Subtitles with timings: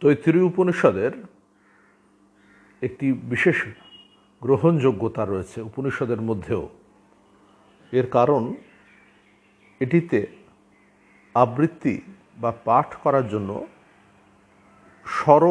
[0.00, 1.12] তৈত্রী উপনিষদের
[2.82, 3.64] একটি বিশেষ
[4.42, 6.68] গ্রহণযোগ্যতা রয়েছে উপনিষদের মধ্যেও।
[7.92, 8.54] এর কারণ
[9.80, 10.26] এটিতে
[11.34, 12.00] আবৃত্তি
[12.40, 13.66] বা পাঠ করার জন্য
[15.06, 15.42] স্বর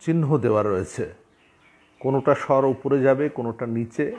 [0.00, 1.14] চিহ্ন দেওয়া রয়েছে।
[2.00, 4.16] কোনোটা স্বর উপরে যাবে, কোনোটা নিচে।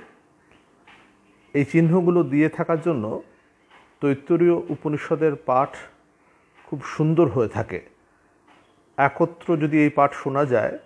[1.54, 3.22] এই চিহ্নগুলো দিয়ে থাকার জন্য
[4.02, 5.78] তৈত্তরীয় উপনিষদের পাঠ
[6.66, 7.95] খুব সুন্দর হয়ে থাকে।
[8.98, 10.80] একত্র যদি এই পাঠ শোনা যায়,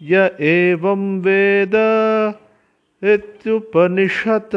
[0.00, 0.14] य
[0.48, 1.74] एवं वेद
[3.02, 4.56] इत्युपनिषत्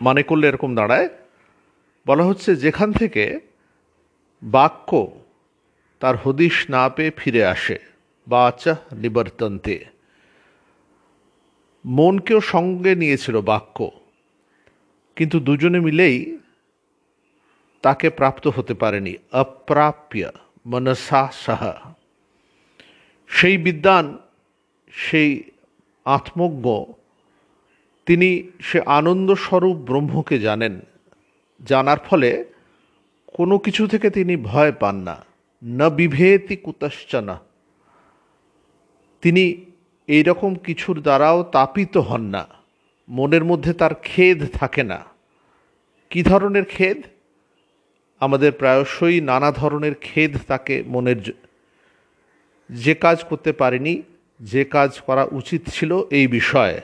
[0.00, 1.08] মানে করলে এরকম দাঁড়ায়
[2.06, 3.24] বলা হচ্ছে যেখান থেকে
[4.42, 4.90] বাক্য
[6.02, 7.76] তার হদিশ না পেয়ে ফিরে আসে
[8.26, 9.76] বাচা নিবর্তন্তে
[11.84, 13.78] মনকেও সঙ্গে নিয়েছিল বাক্য
[15.17, 16.37] কিন্তু দুজনে মিলেই
[17.81, 20.31] তাকে প্রাপ্ত হতে পারেনি। অপ্রাপ্য,
[20.65, 21.95] মনসা সাহা।
[23.27, 24.17] সেই বিদ্যান
[24.91, 25.43] সেই
[26.05, 26.93] আত্মজ্ঞ,
[28.05, 30.79] তিনি সে আনন্দস্বরূপ ব্রহ্মকে জানেন।
[31.65, 32.45] জানার ফলে
[33.27, 35.25] কোনো কিছু থেকে তিনি ভয় পান না।
[35.63, 37.39] ন বিভেতি কুতশ্চনা
[39.21, 39.65] তিনি
[40.07, 42.56] এইরকম কিছুর দ্বারাও তাপিত হন না।
[43.09, 45.05] মনের মধ্যে তার খেদ থাকে না।
[46.09, 46.97] কি ধরনের খেদ?
[48.19, 51.33] আমাদের প্রায়শই নানা ধরনের খেদ তাকে মনের
[52.69, 54.01] যে কাজ করতে পারিনি,
[54.39, 56.81] যে কাজ করা উচিত ছিল এই বিষয়ে।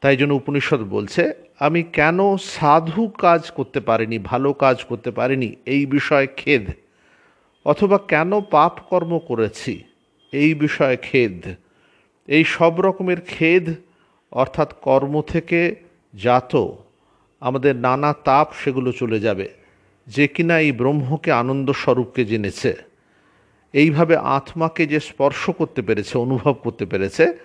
[0.00, 5.86] তাই জন্য উপনিষদ বলছে, আমি কেন সাধু কাজ করতে পারিনি, ভালো কাজ করতে পারিনি, এই
[5.86, 6.64] বিষয়ে খেদ।
[7.64, 9.84] অথবা কেন পাপ কর্ম করেছি,
[10.32, 11.54] এই বিষয়ে খেদ।
[12.28, 13.74] এই সব রকমের খেদ
[14.30, 15.74] অর্থাৎ কর্ম থেকে
[16.14, 16.56] জাত,
[17.40, 19.48] আমাদের নানা তাপ সেগুলো চলে যাবে,
[20.06, 22.76] যে কিনা এই ব্রহ্মকে আনন্দ স্বরূপকে জেনেছে।
[23.72, 27.38] এইভাবে আত্মাকে যে স্পর্শ করতে পেরেছে, অনুভব করতে পেরেছে,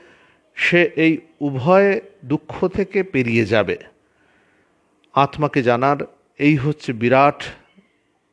[0.55, 3.77] সে এই উভয় দুঃখ থেকে পেরিয়ে যাবে।
[5.13, 5.97] আত্মাকে জানার
[6.38, 7.44] এই হচ্ছে বিরাট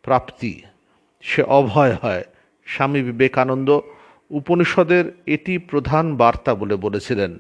[0.02, 0.62] প্রাপ্তি।
[1.20, 2.24] সে অভয় হয়।
[2.66, 3.80] স্বামী বিবেকানন্দ
[4.30, 7.38] উপনিষদের এটি প্রধান বার্তা বলে বলেছিলেন।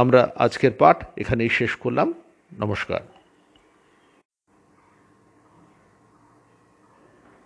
[0.00, 2.08] আমরা আজকের পাঠ এখানেই শেষ করলাম।
[2.58, 3.00] নমস্কার।